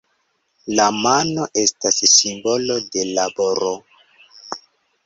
La 0.79 0.87
mano 1.03 1.45
estas 1.65 2.01
simbolo 2.15 2.79
de 2.97 3.05
laboro. 3.19 3.73